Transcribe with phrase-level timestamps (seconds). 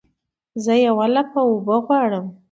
[0.63, 2.31] زه یوه لپه اوبه غواړمه